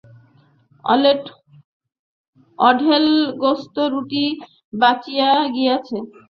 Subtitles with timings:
[2.59, 3.05] অঢেল
[3.41, 4.23] গোস্ত-রুটি
[4.73, 5.97] বাঁচিয়া গিয়াছে।